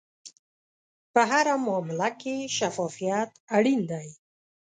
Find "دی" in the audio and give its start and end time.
3.91-4.07